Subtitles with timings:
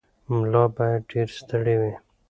[0.31, 1.93] ملا باید ډېر ستړی وي.